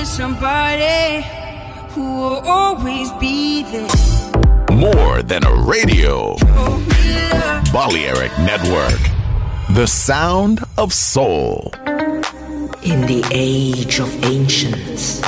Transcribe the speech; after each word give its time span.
needed 0.00 0.06
somebody 0.06 1.24
who 1.94 2.02
will 2.20 2.40
always 2.46 3.10
be 3.20 3.62
there. 3.64 3.88
More 4.72 5.22
than 5.22 5.44
a 5.44 5.54
radio. 5.66 6.36
Balearic 7.72 8.32
Network. 8.38 9.00
The 9.74 9.86
sound 9.86 10.60
of 10.78 10.92
soul. 10.92 11.72
In 12.82 13.06
the 13.06 13.22
age 13.30 14.00
of 14.00 14.08
ancients, 14.24 15.20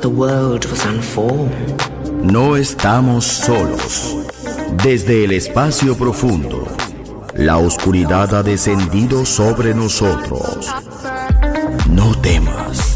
the 0.00 0.10
world 0.10 0.66
was 0.66 0.84
unformed. 0.84 1.80
No 2.22 2.56
estamos 2.56 3.24
solos. 3.24 4.14
Desde 4.82 5.24
el 5.24 5.32
espacio 5.32 5.96
profundo, 5.96 6.66
la 7.34 7.56
oscuridad 7.56 8.34
ha 8.34 8.42
descendido 8.42 9.24
sobre 9.24 9.74
nosotros. 9.74 10.70
No 11.88 12.14
temas, 12.20 12.95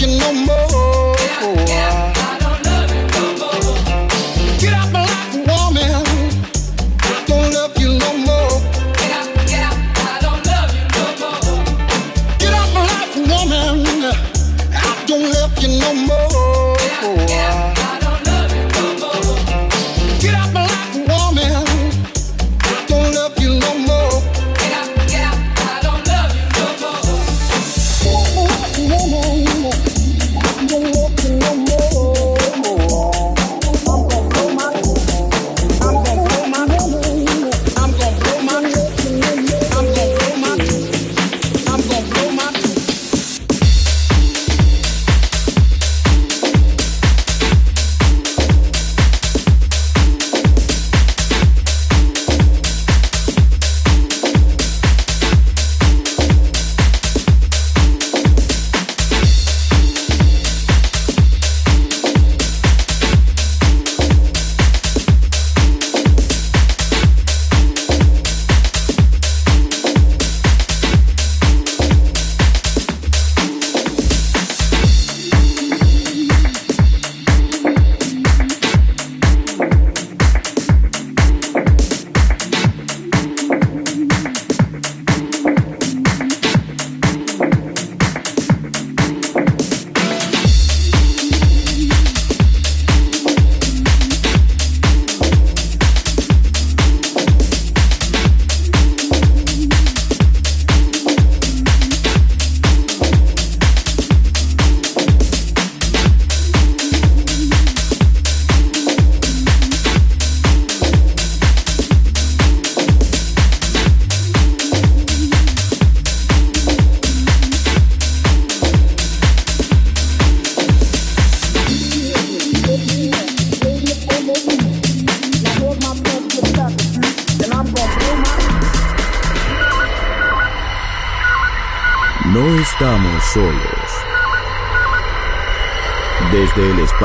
you 0.00 0.18
no 0.18 0.32
more. 0.32 2.05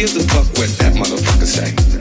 give 0.00 0.14
the 0.14 0.20
fuck 0.32 0.46
what 0.56 0.70
that 0.78 0.94
motherfucker 0.94 1.44
say. 1.44 1.99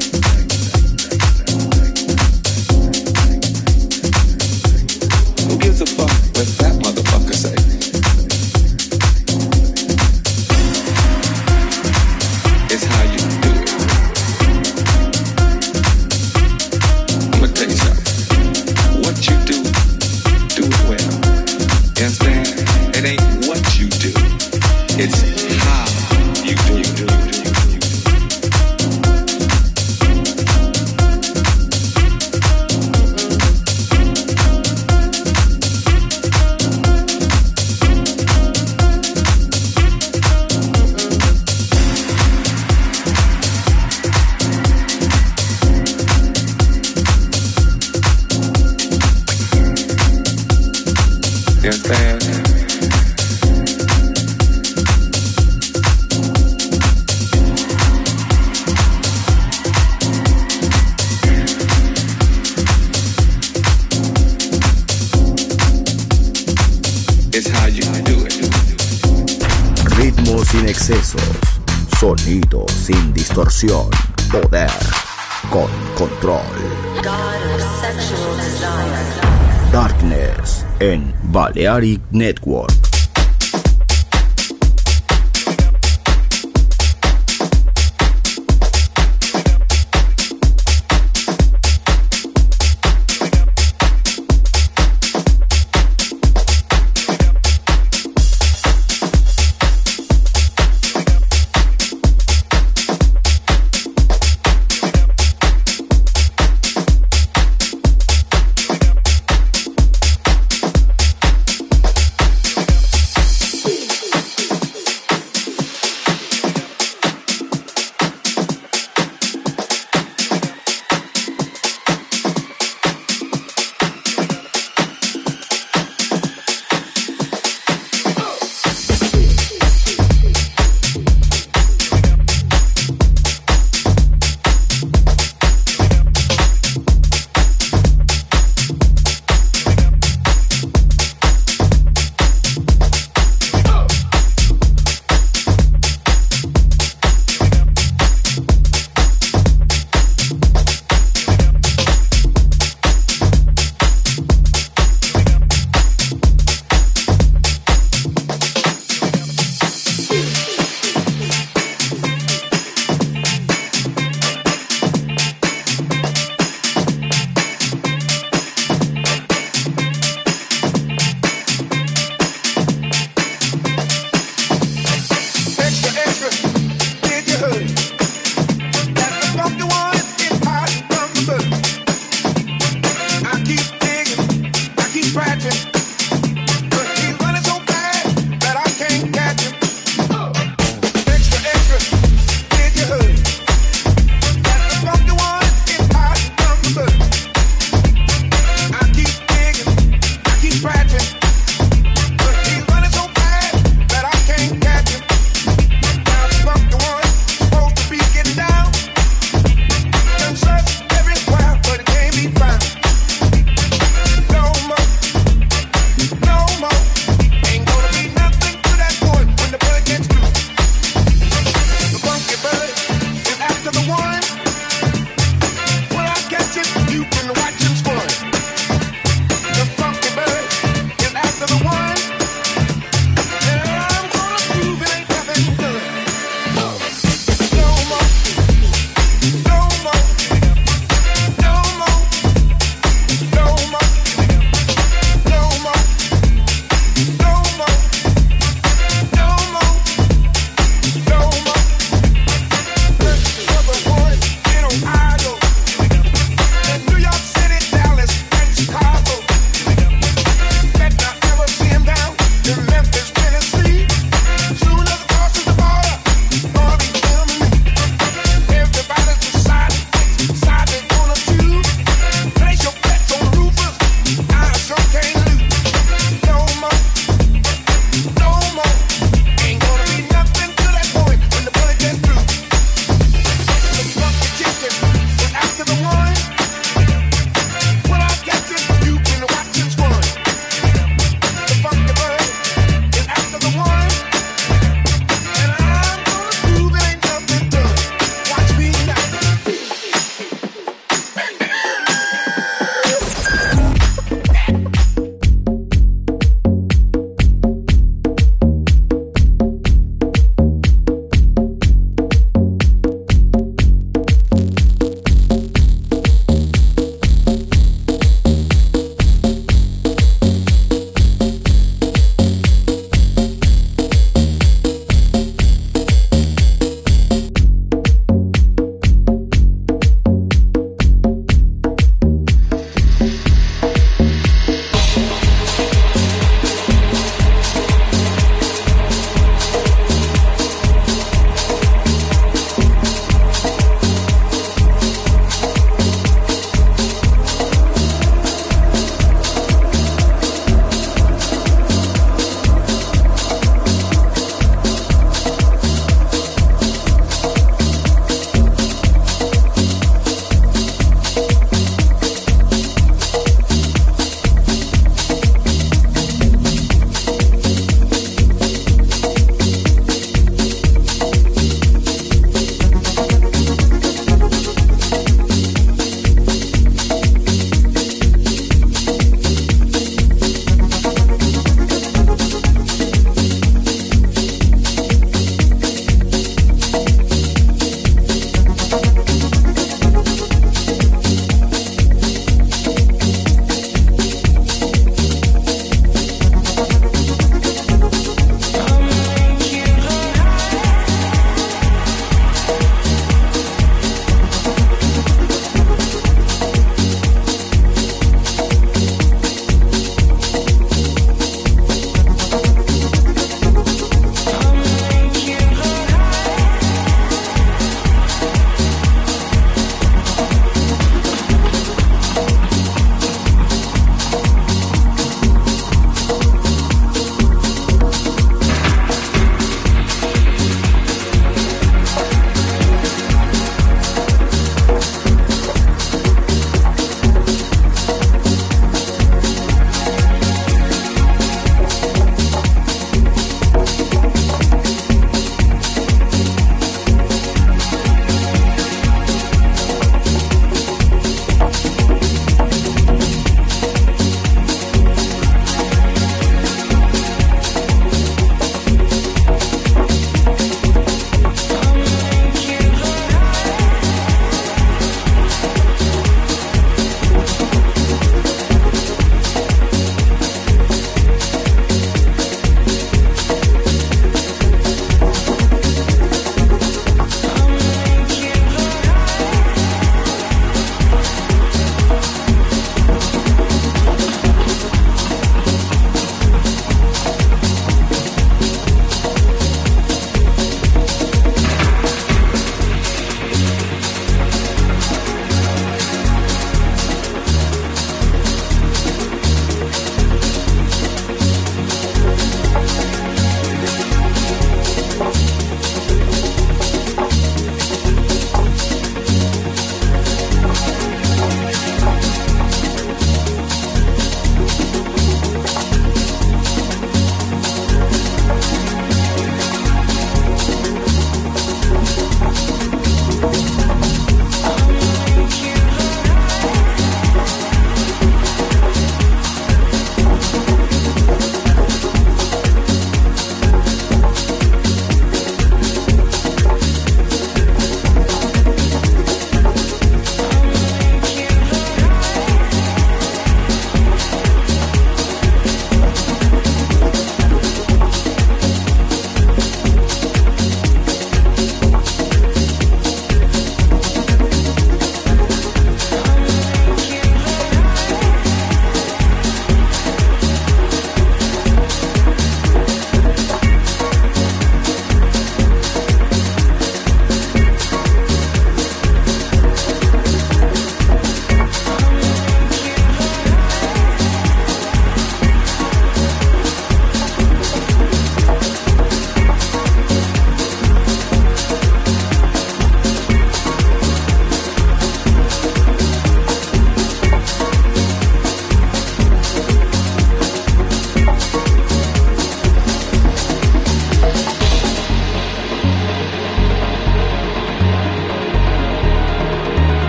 Balearic 81.50 82.00
Network. 82.12 82.79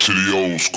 Estamos 0.00 0.70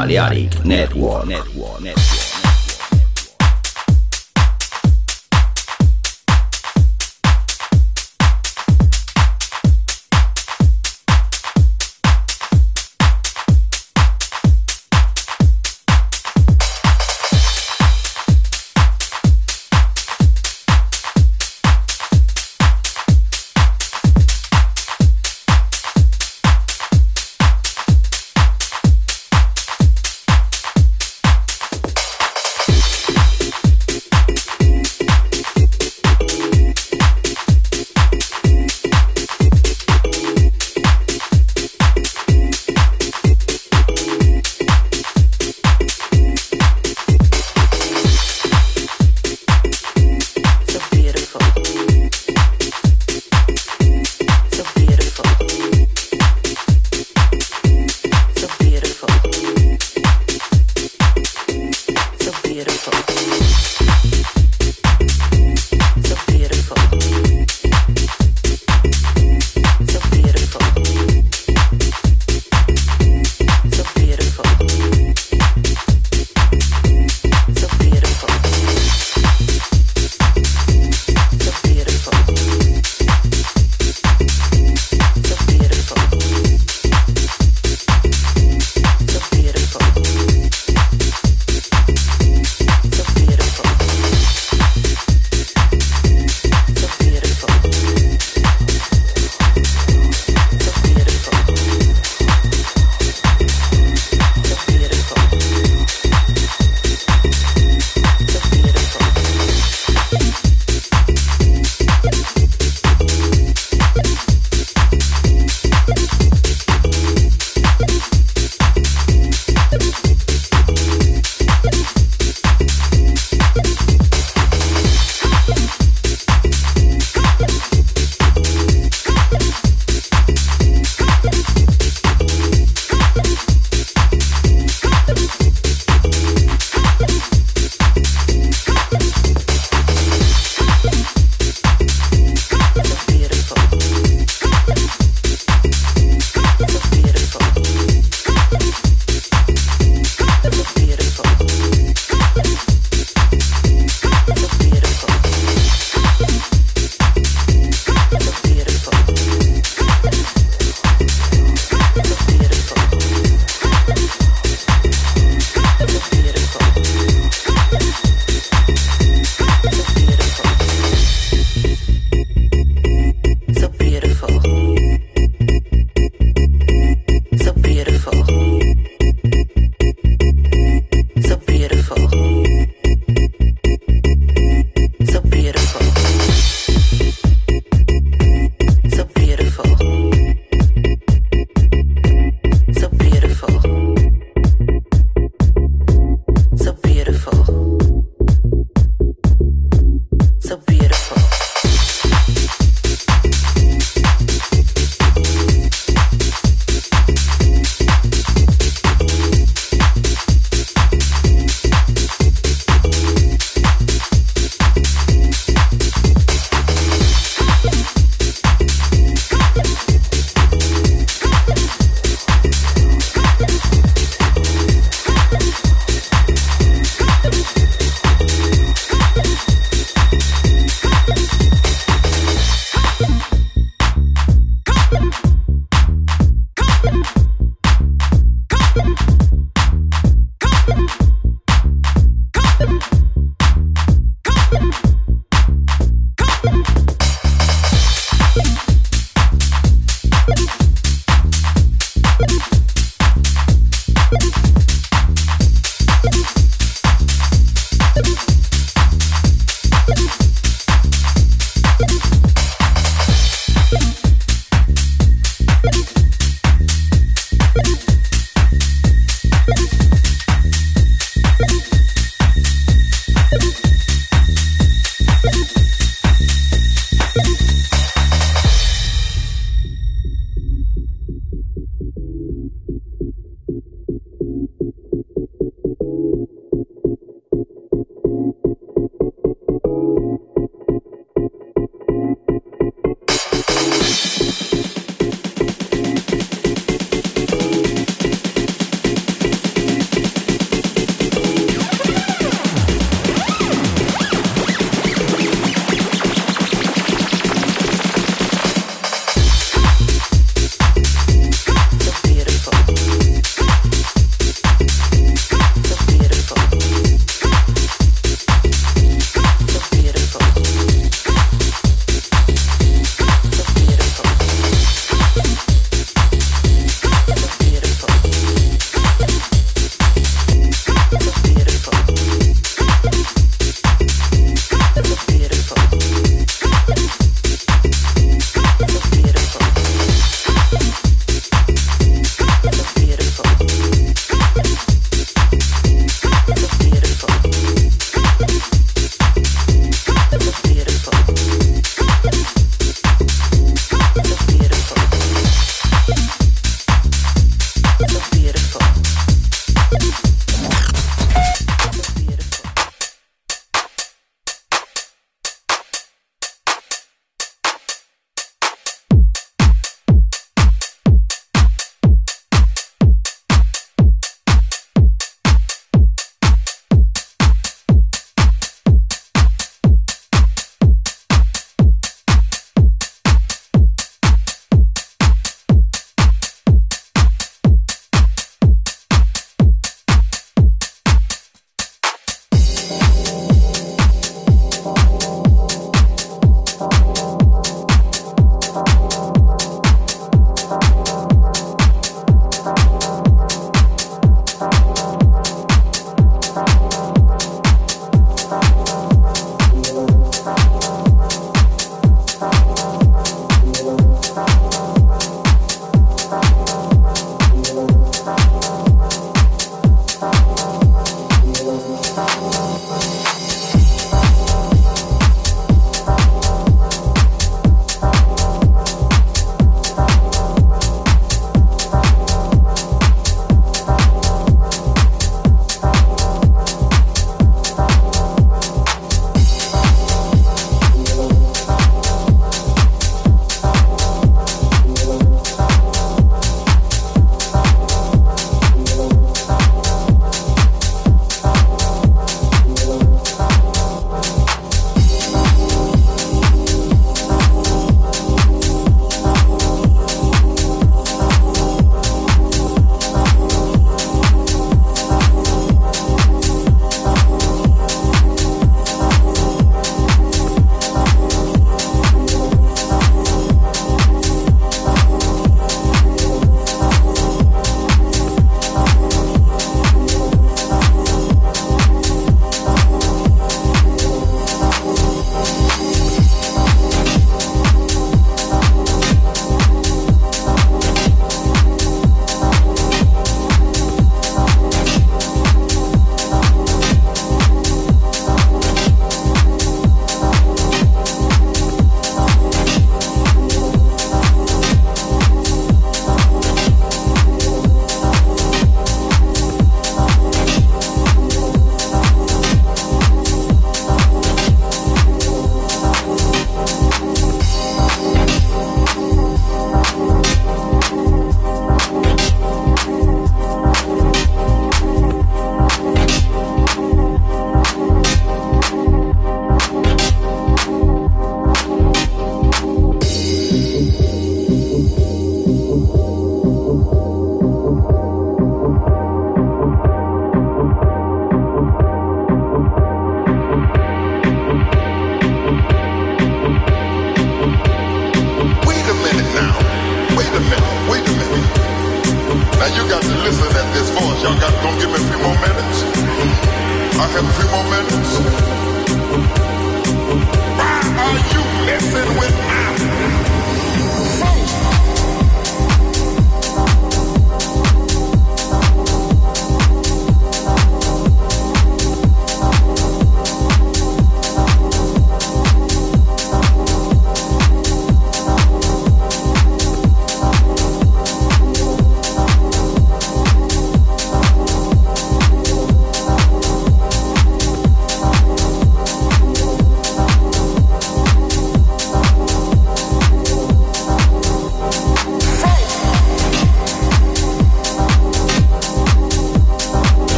en 0.00 0.06
Balearic 0.06 0.64
Network. 0.64 1.99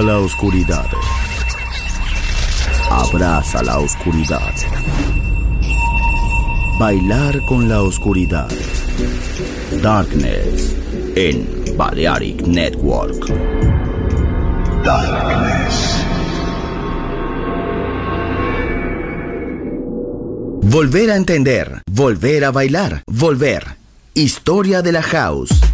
La 0.00 0.18
oscuridad. 0.18 0.86
Abraza 2.90 3.62
la 3.62 3.78
oscuridad. 3.78 4.54
Bailar 6.78 7.44
con 7.44 7.68
la 7.68 7.82
oscuridad. 7.82 8.48
Darkness 9.82 10.74
en 11.14 11.76
Balearic 11.76 12.46
Network. 12.46 13.26
Darkness. 14.82 16.06
Volver 20.62 21.10
a 21.10 21.16
entender, 21.16 21.82
volver 21.90 22.44
a 22.46 22.50
bailar, 22.50 23.02
volver. 23.06 23.76
Historia 24.14 24.80
de 24.80 24.92
la 24.92 25.02
house. 25.02 25.71